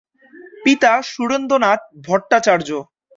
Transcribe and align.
পিতা 0.63 0.91
সুরেন্দ্রনাথ 1.07 1.81
ভট্টাচার্য। 2.05 2.69